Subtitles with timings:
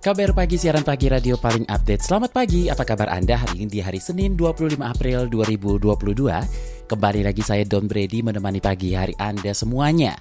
[0.00, 2.00] KBR Pagi, siaran pagi radio paling update.
[2.00, 6.88] Selamat pagi, apa kabar Anda hari ini di hari Senin 25 April 2022?
[6.88, 10.16] Kembali lagi saya Don Brady menemani pagi hari Anda semuanya.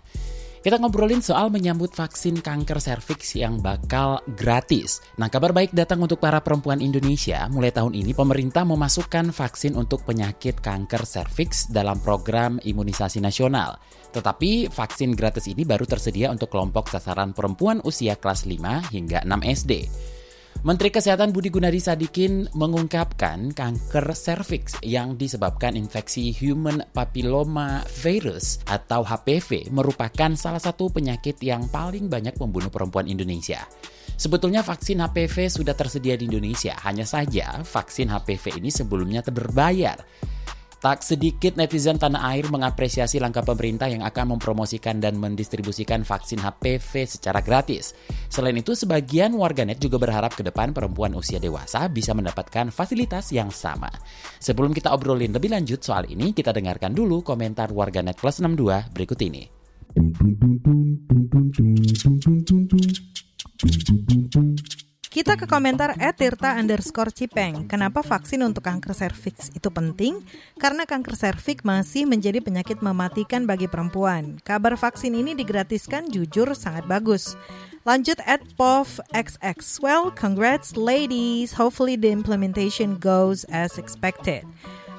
[0.60, 5.00] Kita ngobrolin soal menyambut vaksin kanker serviks yang bakal gratis.
[5.16, 7.48] Nah, kabar baik datang untuk para perempuan Indonesia.
[7.48, 13.80] Mulai tahun ini pemerintah memasukkan vaksin untuk penyakit kanker serviks dalam program imunisasi nasional.
[14.12, 19.64] Tetapi vaksin gratis ini baru tersedia untuk kelompok sasaran perempuan usia kelas 5 hingga 6
[19.64, 19.74] SD.
[20.60, 29.00] Menteri Kesehatan Budi Gunadi Sadikin mengungkapkan kanker serviks yang disebabkan infeksi human papilloma virus atau
[29.00, 33.64] HPV merupakan salah satu penyakit yang paling banyak membunuh perempuan Indonesia.
[34.20, 39.96] Sebetulnya vaksin HPV sudah tersedia di Indonesia, hanya saja vaksin HPV ini sebelumnya berbayar.
[40.80, 47.04] Tak sedikit netizen tanah air mengapresiasi langkah pemerintah yang akan mempromosikan dan mendistribusikan vaksin HPV
[47.04, 47.92] secara gratis.
[48.32, 53.52] Selain itu, sebagian warganet juga berharap ke depan perempuan usia dewasa bisa mendapatkan fasilitas yang
[53.52, 53.92] sama.
[54.40, 59.20] Sebelum kita obrolin lebih lanjut soal ini, kita dengarkan dulu komentar warganet plus 62 berikut
[59.20, 59.44] ini.
[65.20, 67.68] Kita ke komentar @tirta underscore cipeng.
[67.68, 70.24] Kenapa vaksin untuk kanker serviks itu penting?
[70.56, 74.40] Karena kanker serviks masih menjadi penyakit mematikan bagi perempuan.
[74.48, 77.36] Kabar vaksin ini digratiskan jujur sangat bagus.
[77.84, 79.60] Lanjut at POV XX.
[79.84, 81.52] Well, congrats ladies.
[81.60, 84.48] Hopefully the implementation goes as expected.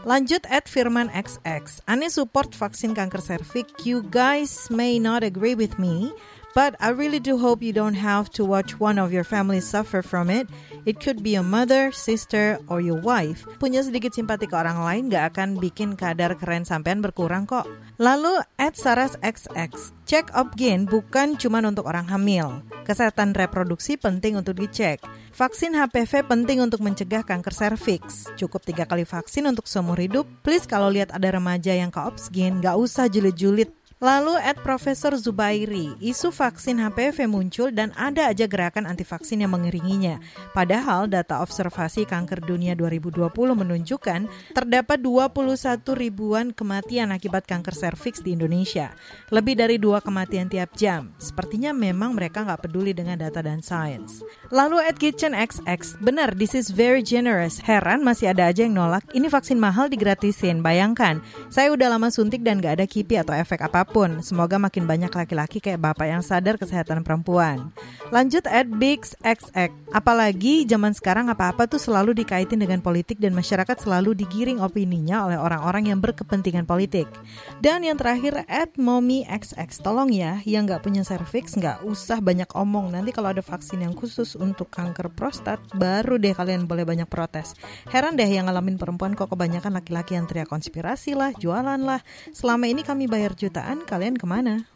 [0.05, 1.81] Lanjut at Firman XX.
[1.89, 3.89] Aneh support vaksin kanker serviks.
[3.89, 6.13] You guys may not agree with me,
[6.51, 10.03] But I really do hope you don't have to watch one of your family suffer
[10.03, 10.51] from it.
[10.83, 13.47] It could be a mother, sister, or your wife.
[13.63, 17.71] Punya sedikit simpati ke orang lain gak akan bikin kadar keren sampean berkurang kok.
[18.03, 19.95] Lalu at Saras XX.
[20.11, 22.67] Check up gain bukan cuma untuk orang hamil.
[22.83, 24.99] Kesehatan reproduksi penting untuk dicek.
[25.31, 28.27] Vaksin HPV penting untuk mencegah kanker serviks.
[28.35, 30.27] Cukup tiga kali vaksin untuk seumur hidup.
[30.43, 32.03] Please kalau lihat ada remaja yang ke
[32.35, 38.49] gain, gak usah julid-julid Lalu at Profesor Zubairi, isu vaksin HPV muncul dan ada aja
[38.49, 40.17] gerakan anti vaksin yang mengiringinya.
[40.57, 44.25] Padahal data observasi kanker dunia 2020 menunjukkan
[44.57, 48.97] terdapat 21 ribuan kematian akibat kanker serviks di Indonesia.
[49.29, 51.13] Lebih dari dua kematian tiap jam.
[51.21, 54.25] Sepertinya memang mereka nggak peduli dengan data dan sains.
[54.49, 57.61] Lalu at Kitchen XX, benar this is very generous.
[57.61, 60.65] Heran masih ada aja yang nolak, ini vaksin mahal digratisin.
[60.65, 61.21] Bayangkan,
[61.53, 64.23] saya udah lama suntik dan nggak ada kipi atau efek apa apa pun.
[64.23, 67.75] Semoga makin banyak laki-laki kayak bapak yang sadar kesehatan perempuan.
[68.15, 69.75] Lanjut at Bix XX.
[69.91, 75.35] Apalagi zaman sekarang apa-apa tuh selalu dikaitin dengan politik dan masyarakat selalu digiring opininya oleh
[75.35, 77.11] orang-orang yang berkepentingan politik.
[77.59, 79.67] Dan yang terakhir at Mommy XX.
[79.83, 82.95] Tolong ya, yang nggak punya cervix nggak usah banyak omong.
[82.95, 87.59] Nanti kalau ada vaksin yang khusus untuk kanker prostat, baru deh kalian boleh banyak protes.
[87.91, 91.99] Heran deh yang ngalamin perempuan kok kebanyakan laki-laki yang teriak konspirasi lah, jualan lah.
[92.31, 94.69] Selama ini kami bayar jutaan, kalian ke mana?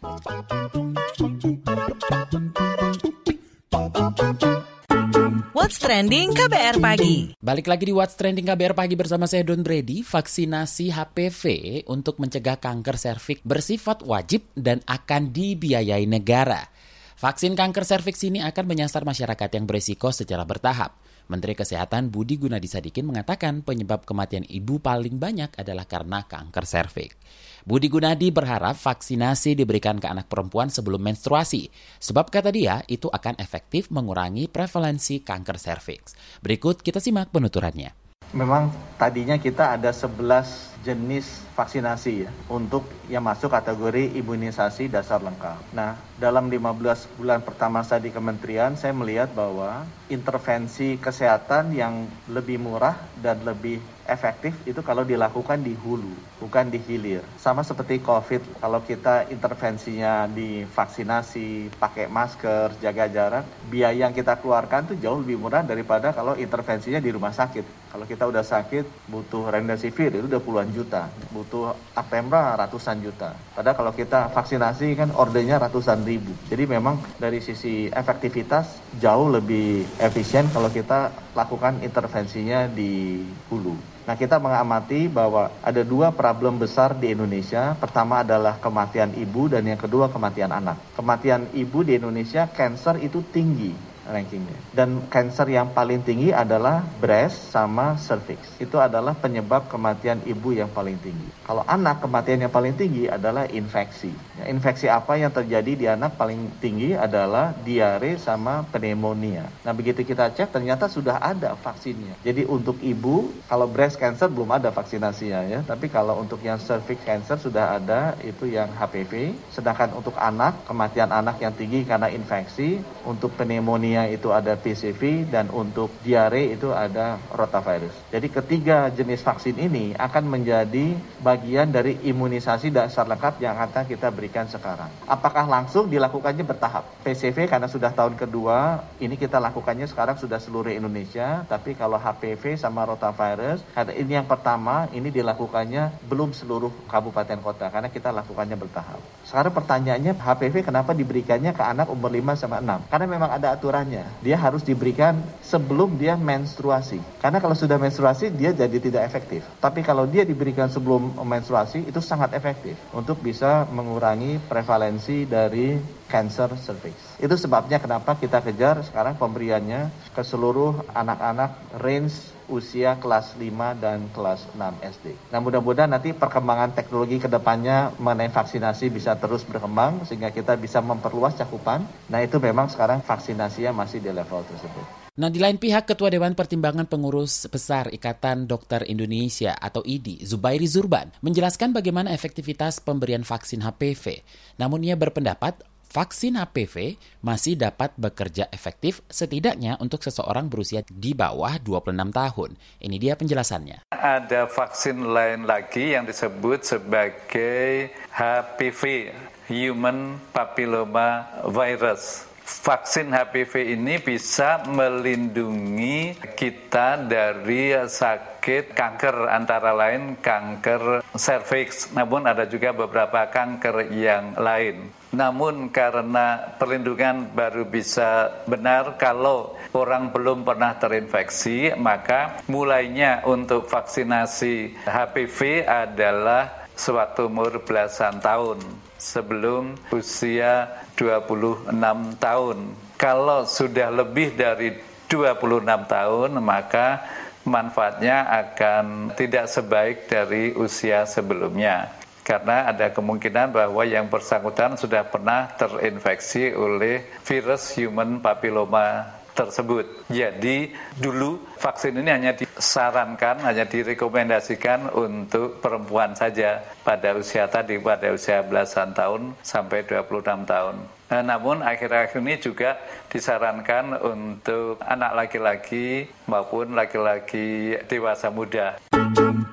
[5.54, 7.32] What's Trending KBR Pagi.
[7.40, 10.04] Balik lagi di What's Trending KBR Pagi bersama saya Don Brady.
[10.04, 11.42] Vaksinasi HPV
[11.88, 16.68] untuk mencegah kanker serviks bersifat wajib dan akan dibiayai negara.
[17.16, 20.98] Vaksin kanker serviks ini akan menyasar masyarakat yang berisiko secara bertahap
[21.30, 27.16] Menteri Kesehatan Budi Gunadi Sadikin mengatakan penyebab kematian ibu paling banyak adalah karena kanker serviks.
[27.64, 33.40] Budi Gunadi berharap vaksinasi diberikan ke anak perempuan sebelum menstruasi, sebab kata dia itu akan
[33.40, 36.12] efektif mengurangi prevalensi kanker serviks.
[36.44, 37.96] Berikut kita simak penuturannya.
[38.36, 38.68] Memang
[39.00, 45.72] tadinya kita ada 11 jenis vaksinasi ya untuk yang masuk kategori imunisasi dasar lengkap.
[45.72, 52.60] Nah, dalam 15 bulan pertama saya di kementerian, saya melihat bahwa intervensi kesehatan yang lebih
[52.60, 57.24] murah dan lebih efektif itu kalau dilakukan di hulu, bukan di hilir.
[57.40, 64.36] Sama seperti COVID, kalau kita intervensinya di vaksinasi, pakai masker, jaga jarak, biaya yang kita
[64.36, 67.64] keluarkan itu jauh lebih murah daripada kalau intervensinya di rumah sakit.
[67.94, 73.38] Kalau kita udah sakit, butuh remdesivir, itu udah puluhan juta, butuh Apemra ratusan juta.
[73.54, 76.34] Padahal kalau kita vaksinasi kan ordernya ratusan ribu.
[76.50, 83.94] Jadi memang dari sisi efektivitas jauh lebih efisien kalau kita lakukan intervensinya di hulu.
[84.04, 87.72] Nah, kita mengamati bahwa ada dua problem besar di Indonesia.
[87.80, 90.76] Pertama adalah kematian ibu dan yang kedua kematian anak.
[90.92, 94.56] Kematian ibu di Indonesia, cancer itu tinggi rankingnya.
[94.76, 98.56] Dan cancer yang paling tinggi adalah breast sama cervix.
[98.60, 101.28] Itu adalah penyebab kematian ibu yang paling tinggi.
[101.44, 104.12] Kalau anak kematian yang paling tinggi adalah infeksi.
[104.44, 109.48] Infeksi apa yang terjadi di anak paling tinggi adalah diare sama pneumonia.
[109.64, 112.16] Nah begitu kita cek ternyata sudah ada vaksinnya.
[112.24, 115.60] Jadi untuk ibu kalau breast cancer belum ada vaksinasinya ya.
[115.64, 119.36] Tapi kalau untuk yang cervix cancer sudah ada itu yang HPV.
[119.52, 125.30] Sedangkan untuk anak kematian anak yang tinggi karena infeksi untuk pneumonia pneumonia itu ada PCV
[125.30, 127.94] dan untuk diare itu ada rotavirus.
[128.10, 134.10] Jadi ketiga jenis vaksin ini akan menjadi bagian dari imunisasi dasar lengkap yang akan kita
[134.10, 134.90] berikan sekarang.
[135.06, 136.82] Apakah langsung dilakukannya bertahap?
[137.06, 142.58] PCV karena sudah tahun kedua, ini kita lakukannya sekarang sudah seluruh Indonesia, tapi kalau HPV
[142.58, 143.62] sama rotavirus,
[143.94, 148.98] ini yang pertama, ini dilakukannya belum seluruh kabupaten kota karena kita lakukannya bertahap.
[149.28, 152.90] Sekarang pertanyaannya HPV kenapa diberikannya ke anak umur 5 sama 6?
[152.90, 154.08] Karena memang ada aturan caranya.
[154.24, 156.96] Dia harus diberikan sebelum dia menstruasi.
[157.20, 159.44] Karena kalau sudah menstruasi dia jadi tidak efektif.
[159.60, 165.76] Tapi kalau dia diberikan sebelum menstruasi itu sangat efektif untuk bisa mengurangi prevalensi dari
[166.08, 166.94] cancer cervix.
[167.18, 174.04] Itu sebabnya kenapa kita kejar sekarang pemberiannya ke seluruh anak-anak range usia kelas 5 dan
[174.12, 175.06] kelas 6 SD.
[175.32, 180.84] Nah mudah-mudahan nanti perkembangan teknologi ke depannya mengenai vaksinasi bisa terus berkembang sehingga kita bisa
[180.84, 181.88] memperluas cakupan.
[182.12, 185.04] Nah itu memang sekarang vaksinasinya masih di level tersebut.
[185.14, 190.66] Nah, di lain pihak, Ketua Dewan Pertimbangan Pengurus Besar Ikatan Dokter Indonesia atau IDI, Zubairi
[190.66, 194.26] Zurban, menjelaskan bagaimana efektivitas pemberian vaksin HPV.
[194.58, 195.62] Namun ia berpendapat
[195.94, 202.50] vaksin HPV masih dapat bekerja efektif setidaknya untuk seseorang berusia di bawah 26 tahun.
[202.82, 203.86] Ini dia penjelasannya.
[203.94, 209.14] Ada vaksin lain lagi yang disebut sebagai HPV,
[209.46, 218.33] Human Papilloma Virus vaksin HPV ini bisa melindungi kita dari sakit
[218.76, 227.32] kanker antara lain kanker cervix namun ada juga beberapa kanker yang lain namun karena perlindungan
[227.32, 237.30] baru bisa benar kalau orang belum pernah terinfeksi maka mulainya untuk vaksinasi HPV adalah suatu
[237.30, 238.58] umur belasan tahun
[238.98, 240.66] sebelum usia
[240.98, 241.70] 26
[242.18, 242.58] tahun.
[242.98, 244.74] Kalau sudah lebih dari
[245.06, 247.04] 26 tahun maka
[247.44, 251.92] manfaatnya akan tidak sebaik dari usia sebelumnya.
[252.24, 260.06] Karena ada kemungkinan bahwa yang bersangkutan sudah pernah terinfeksi oleh virus human papilloma tersebut.
[260.08, 268.14] Jadi dulu vaksin ini hanya disarankan, hanya direkomendasikan untuk perempuan saja pada usia tadi, pada
[268.14, 270.76] usia belasan tahun sampai 26 tahun.
[271.04, 272.80] Nah, namun akhir-akhir ini juga
[273.12, 278.80] disarankan untuk anak laki-laki maupun laki-laki dewasa muda.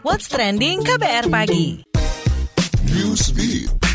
[0.01, 1.83] What's trending KBR pagi?
[2.88, 3.91] Newsbeat.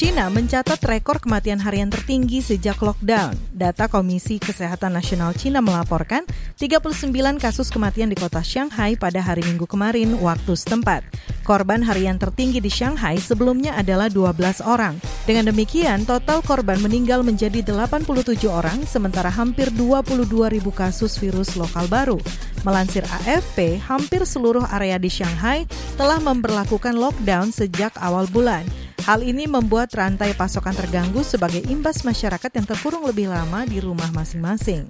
[0.00, 3.36] Cina mencatat rekor kematian harian tertinggi sejak lockdown.
[3.52, 6.24] Data Komisi Kesehatan Nasional Cina melaporkan
[6.56, 11.04] 39 kasus kematian di kota Shanghai pada hari Minggu kemarin waktu setempat.
[11.44, 14.96] Korban harian tertinggi di Shanghai sebelumnya adalah 12 orang.
[15.28, 21.84] Dengan demikian, total korban meninggal menjadi 87 orang, sementara hampir 22 ribu kasus virus lokal
[21.92, 22.16] baru.
[22.64, 25.68] Melansir AFP, hampir seluruh area di Shanghai
[26.00, 28.64] telah memperlakukan lockdown sejak awal bulan.
[29.10, 34.06] Hal ini membuat rantai pasokan terganggu sebagai imbas masyarakat yang terkurung lebih lama di rumah
[34.14, 34.86] masing-masing.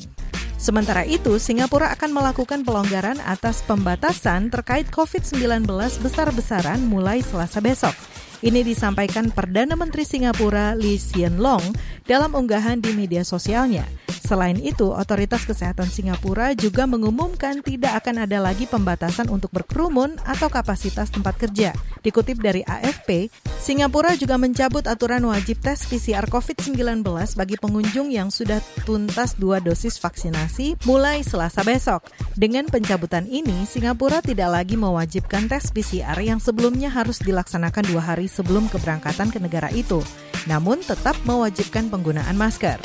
[0.61, 5.65] Sementara itu, Singapura akan melakukan pelonggaran atas pembatasan terkait COVID-19
[6.05, 7.97] besar-besaran mulai Selasa besok.
[8.41, 11.77] Ini disampaikan Perdana Menteri Singapura Lee Hsien Loong
[12.09, 13.85] dalam unggahan di media sosialnya.
[14.31, 20.47] Selain itu, otoritas kesehatan Singapura juga mengumumkan tidak akan ada lagi pembatasan untuk berkerumun atau
[20.47, 21.75] kapasitas tempat kerja.
[21.99, 23.27] Dikutip dari AFP,
[23.59, 27.03] Singapura juga mencabut aturan wajib tes PCR COVID-19
[27.35, 32.07] bagi pengunjung yang sudah tuntas dua dosis vaksinasi mulai Selasa besok.
[32.39, 38.30] Dengan pencabutan ini, Singapura tidak lagi mewajibkan tes PCR yang sebelumnya harus dilaksanakan dua hari
[38.31, 39.99] sebelum keberangkatan ke negara itu,
[40.47, 42.79] namun tetap mewajibkan penggunaan masker.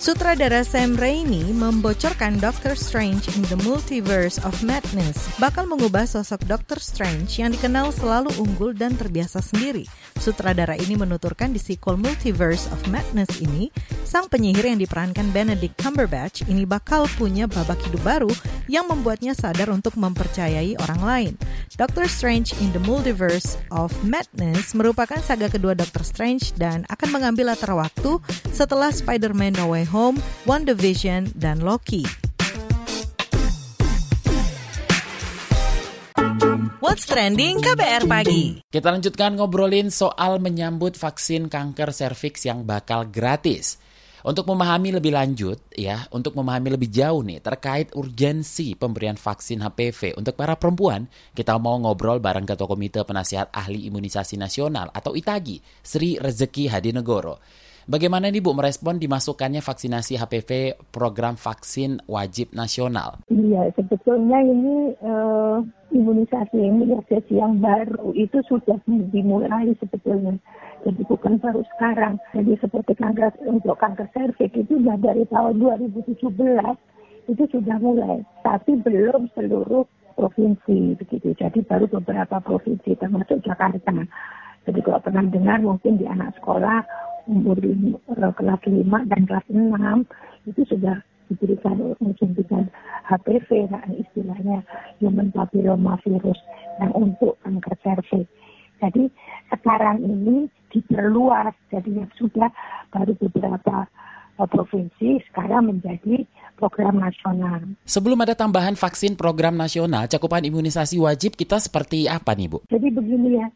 [0.00, 6.80] Sutradara Sam Raimi membocorkan Doctor Strange in the Multiverse of Madness bakal mengubah sosok Doctor
[6.80, 9.84] Strange yang dikenal selalu unggul dan terbiasa sendiri.
[10.16, 13.68] Sutradara ini menuturkan di sequel Multiverse of Madness ini,
[14.08, 18.32] sang penyihir yang diperankan Benedict Cumberbatch ini bakal punya babak hidup baru
[18.72, 21.32] yang membuatnya sadar untuk mempercayai orang lain.
[21.76, 27.52] Doctor Strange in the Multiverse of Madness merupakan saga kedua Doctor Strange dan akan mengambil
[27.52, 28.16] latar waktu
[28.48, 32.06] setelah Spider-Man No Way Home, WandaVision, dan Loki.
[36.78, 43.82] What's Trending KBR Pagi Kita lanjutkan ngobrolin soal menyambut vaksin kanker serviks yang bakal gratis.
[44.22, 50.14] Untuk memahami lebih lanjut ya, untuk memahami lebih jauh nih terkait urgensi pemberian vaksin HPV
[50.14, 55.82] untuk para perempuan, kita mau ngobrol bareng Ketua Komite Penasihat Ahli Imunisasi Nasional atau ITAGI,
[55.82, 57.42] Sri Rezeki Hadinegoro.
[57.90, 63.18] Bagaimana nih Bu merespon dimasukkannya vaksinasi HPV program vaksin wajib nasional?
[63.26, 65.58] Iya, sebetulnya ini uh,
[65.90, 70.38] imunisasi imunisasi yang baru itu sudah dimulai sebetulnya.
[70.86, 72.14] Jadi bukan baru sekarang.
[72.30, 76.14] Jadi seperti kanker untuk kanker serviks itu sudah dari tahun 2017
[77.26, 79.82] itu sudah mulai, tapi belum seluruh
[80.14, 81.34] provinsi begitu.
[81.34, 84.06] Jadi baru beberapa provinsi termasuk Jakarta.
[84.70, 86.86] Jadi kalau pernah dengar mungkin di anak sekolah
[87.26, 89.66] umur uh, kelas 5 dan kelas 6
[90.46, 91.74] itu sudah diberikan
[92.18, 92.70] suntikan
[93.10, 94.62] HPV nah istilahnya
[95.02, 96.38] human papilloma virus
[96.78, 98.30] yang untuk kanker serviks.
[98.78, 99.10] Jadi
[99.50, 102.50] sekarang ini diperluas jadi sudah
[102.94, 103.90] baru beberapa
[104.38, 106.22] uh, provinsi sekarang menjadi
[106.54, 107.74] program nasional.
[107.90, 112.62] Sebelum ada tambahan vaksin program nasional, cakupan imunisasi wajib kita seperti apa nih Bu?
[112.70, 113.50] Jadi begini ya,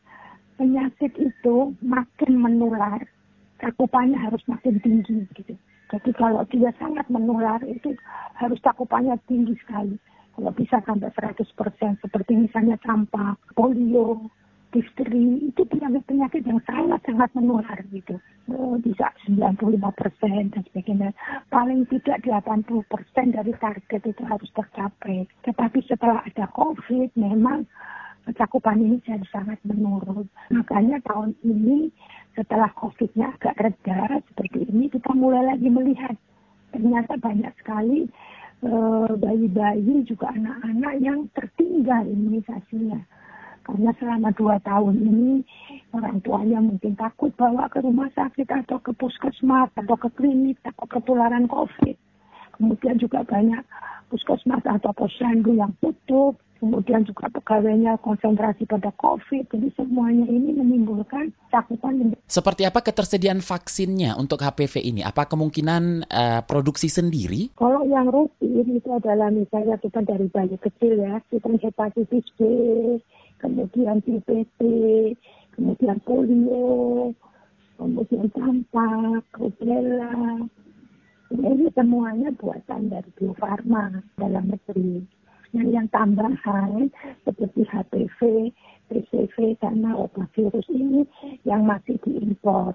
[0.64, 3.04] penyakit itu makin menular
[3.61, 5.52] cakupannya harus makin tinggi gitu.
[5.92, 7.92] Jadi kalau dia sangat menular itu
[8.40, 10.00] harus cakupannya tinggi sekali.
[10.33, 11.44] Kalau bisa sampai 100%
[12.00, 14.33] seperti misalnya campak, polio,
[14.75, 18.18] difteri itu penyakit-penyakit yang sangat-sangat menular gitu.
[18.50, 21.14] Oh, bisa 95% dan sebagainya.
[21.52, 22.83] Paling tidak 80%
[23.30, 25.30] dari target itu harus tercapai.
[25.47, 27.71] Tetapi setelah ada COVID memang
[28.33, 30.25] cakupan ini jadi sangat menurun.
[30.49, 31.93] Makanya tahun ini
[32.33, 36.16] setelah COVID-nya agak reda seperti ini, kita mulai lagi melihat
[36.73, 38.09] ternyata banyak sekali
[38.64, 42.99] eh, bayi-bayi uh, juga anak-anak yang tertinggal imunisasinya.
[43.64, 45.33] Karena selama dua tahun ini
[45.97, 51.00] orang tuanya mungkin takut bawa ke rumah sakit atau ke puskesmas atau ke klinik takut
[51.00, 51.97] ketularan COVID.
[52.61, 53.64] Kemudian juga banyak
[54.12, 59.52] puskesmas atau posyandu yang tutup kemudian juga pegawainya konsentrasi pada COVID.
[59.52, 62.16] Jadi semuanya ini menimbulkan cakupan.
[62.25, 65.04] Seperti apa ketersediaan vaksinnya untuk HPV ini?
[65.04, 67.52] Apa kemungkinan uh, produksi sendiri?
[67.61, 72.40] Kalau yang rutin itu adalah misalnya kita dari bayi kecil ya, kita hepatitis B,
[73.44, 74.61] kemudian DPT,
[75.52, 77.12] kemudian polio,
[77.76, 80.40] kemudian campak, rubella.
[81.28, 85.24] Ini semuanya buatan dari Bio Farma dalam negeri.
[85.54, 86.90] Nah, yang tambahan
[87.23, 88.50] seperti HPV,
[88.90, 91.06] PCV, karena obat virus ini
[91.46, 92.75] yang masih diimpor.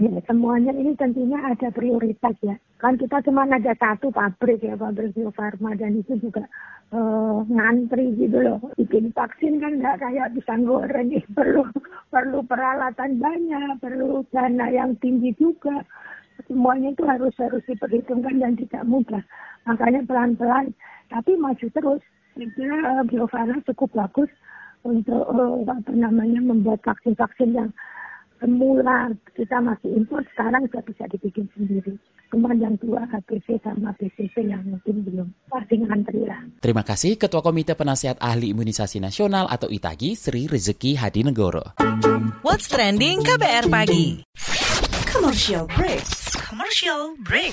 [0.00, 2.56] Ya, semuanya ini tentunya ada prioritas ya.
[2.78, 6.46] Kan kita cuma ada satu pabrik ya, pabrik Bio Farma dan itu juga
[6.94, 8.62] uh, ngantri gitu loh.
[8.78, 11.20] Bikin vaksin kan nggak kayak pisang goreng, ya.
[11.36, 11.66] perlu
[12.08, 15.82] perlu peralatan banyak, perlu dana yang tinggi juga.
[16.48, 19.20] Semuanya itu harus harus diperhitungkan dan tidak mudah.
[19.68, 20.72] Makanya pelan-pelan,
[21.12, 22.00] tapi maju terus
[22.40, 24.30] saya kira uh, Bio Farma cukup bagus
[24.80, 27.68] untuk uh, apa namanya membuat vaksin-vaksin yang
[28.40, 31.92] semula kita masih impor sekarang sudah bisa dibikin sendiri.
[32.32, 36.40] Kemudian yang dua HPV sama BCV yang mungkin belum pasti ngantri lah.
[36.64, 41.76] Terima kasih Ketua Komite Penasihat Ahli Imunisasi Nasional atau ITAGI Sri Rezeki Hadinegoro.
[42.40, 44.24] What's trending KBR pagi?
[45.10, 46.06] Commercial break.
[46.48, 47.52] Commercial break.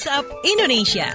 [0.00, 1.12] WhatsApp Indonesia.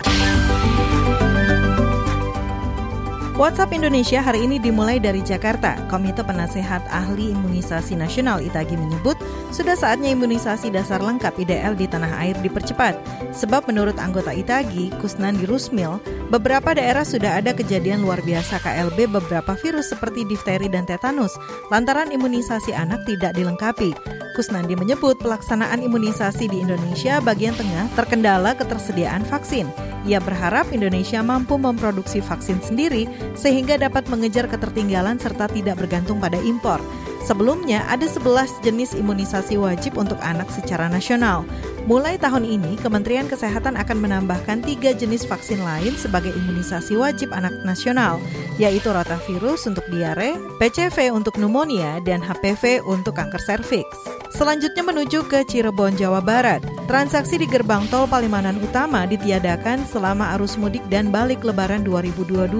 [3.34, 5.74] WhatsApp Indonesia hari ini dimulai dari Jakarta.
[5.89, 9.18] Komite Penasehat Ahli Imunisasi Nasional Itagi menyebut
[9.50, 12.94] sudah saatnya imunisasi dasar lengkap IDL di tanah air dipercepat.
[13.34, 15.98] Sebab menurut anggota Itagi, Kusnandi Rusmil,
[16.30, 21.34] beberapa daerah sudah ada kejadian luar biasa KLB beberapa virus seperti difteri dan tetanus,
[21.74, 23.98] lantaran imunisasi anak tidak dilengkapi.
[24.36, 29.72] Kusnandi menyebut pelaksanaan imunisasi di Indonesia bagian tengah terkendala ketersediaan vaksin.
[30.04, 36.38] Ia berharap Indonesia mampu memproduksi vaksin sendiri sehingga dapat mengejar ketertinggalan serta tidak bergantung pada
[36.44, 36.84] impor.
[37.25, 41.42] Sebelumnya ada 11 jenis imunisasi wajib untuk anak secara nasional.
[41.89, 47.54] Mulai tahun ini, Kementerian Kesehatan akan menambahkan tiga jenis vaksin lain sebagai imunisasi wajib anak
[47.65, 48.22] nasional,
[48.62, 54.14] yaitu rotavirus untuk diare, PCV untuk pneumonia, dan HPV untuk kanker serviks.
[54.36, 56.60] Selanjutnya menuju ke Cirebon, Jawa Barat.
[56.92, 62.51] Transaksi di gerbang tol Palimanan Utama ditiadakan selama arus mudik dan balik lebaran 2022.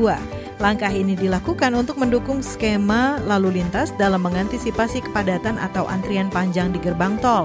[0.64, 6.80] Langkah ini dilakukan untuk mendukung skema lalu lintas dalam mengantisipasi kepadatan atau antrian panjang di
[6.80, 7.44] gerbang tol.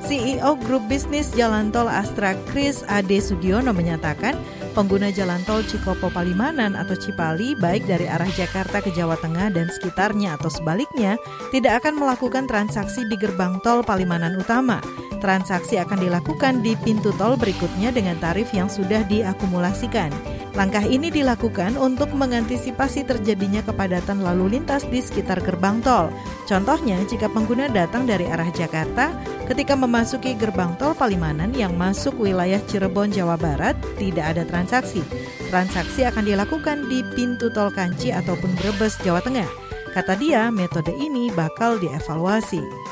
[0.00, 4.40] CEO Grup Bisnis Jalan Tol Astra Kris Ade Sugiono menyatakan
[4.76, 9.72] pengguna jalan tol Cikopo Palimanan atau Cipali baik dari arah Jakarta ke Jawa Tengah dan
[9.72, 11.16] sekitarnya atau sebaliknya
[11.48, 14.84] tidak akan melakukan transaksi di gerbang tol Palimanan Utama.
[15.16, 20.12] Transaksi akan dilakukan di pintu tol berikutnya dengan tarif yang sudah diakumulasikan.
[20.56, 26.08] Langkah ini dilakukan untuk mengantisipasi terjadinya kepadatan lalu lintas di sekitar gerbang tol.
[26.48, 29.12] Contohnya, jika pengguna datang dari arah Jakarta,
[29.44, 35.04] ketika memasuki gerbang tol Palimanan yang masuk wilayah Cirebon, Jawa Barat, tidak ada transaksi.
[35.52, 39.48] Transaksi akan dilakukan di pintu tol Kanci ataupun Brebes, Jawa Tengah.
[39.92, 42.85] Kata dia, metode ini bakal dievaluasi.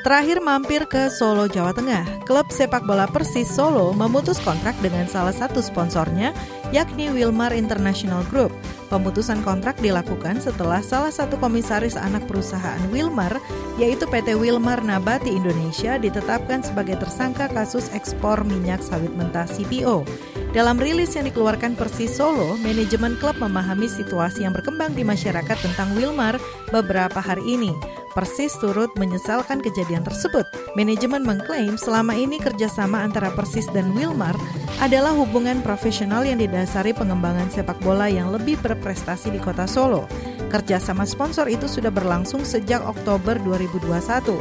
[0.00, 2.24] Terakhir mampir ke Solo, Jawa Tengah.
[2.24, 6.32] Klub sepak bola Persis Solo memutus kontrak dengan salah satu sponsornya,
[6.72, 8.48] yakni Wilmar International Group.
[8.88, 13.36] Pemutusan kontrak dilakukan setelah salah satu komisaris anak perusahaan Wilmar,
[13.76, 20.08] yaitu PT Wilmar Nabati Indonesia, ditetapkan sebagai tersangka kasus ekspor minyak sawit mentah CPO.
[20.56, 25.92] Dalam rilis yang dikeluarkan Persis Solo, manajemen klub memahami situasi yang berkembang di masyarakat tentang
[25.92, 26.40] Wilmar
[26.72, 27.99] beberapa hari ini.
[28.10, 30.42] Persis turut menyesalkan kejadian tersebut.
[30.74, 34.34] Manajemen mengklaim selama ini kerjasama antara Persis dan Wilmar
[34.82, 40.10] adalah hubungan profesional yang didasari pengembangan sepak bola yang lebih berprestasi di kota Solo.
[40.50, 44.34] Kerjasama sponsor itu sudah berlangsung sejak Oktober 2021.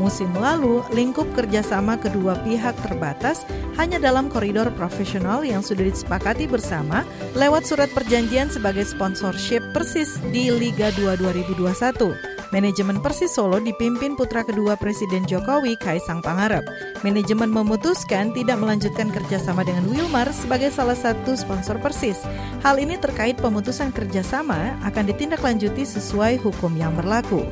[0.00, 3.44] Musim lalu, lingkup kerjasama kedua pihak terbatas
[3.76, 7.04] hanya dalam koridor profesional yang sudah disepakati bersama
[7.36, 12.39] lewat surat perjanjian sebagai sponsorship Persis di Liga 2 2021.
[12.50, 16.66] Manajemen Persis Solo dipimpin putra kedua Presiden Jokowi, Kaisang Pangarep.
[17.06, 22.18] Manajemen memutuskan tidak melanjutkan kerjasama dengan Wilmar sebagai salah satu sponsor Persis.
[22.66, 27.46] Hal ini terkait pemutusan kerjasama akan ditindaklanjuti sesuai hukum yang berlaku.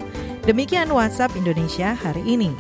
[0.51, 2.51] Demikian WhatsApp Indonesia hari ini.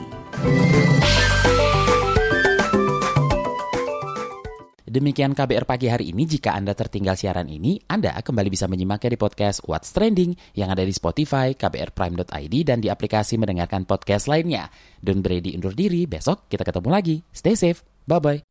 [4.88, 6.24] Demikian KBR pagi hari ini.
[6.24, 10.84] Jika Anda tertinggal siaran ini, Anda kembali bisa menyimaknya di podcast What's Trending yang ada
[10.84, 14.72] di Spotify, kbrprime.id, dan di aplikasi mendengarkan podcast lainnya.
[14.98, 17.16] Don Brady undur diri, besok kita ketemu lagi.
[17.32, 18.44] Stay safe, bye-bye.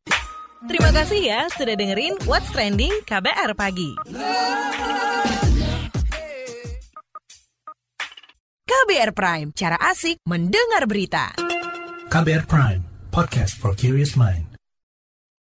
[0.66, 3.94] Terima kasih ya sudah dengerin What's Trending KBR Pagi.
[8.66, 11.30] KBR Prime, cara asik mendengar berita.
[12.10, 12.82] KBR Prime,
[13.14, 14.57] podcast for curious mind.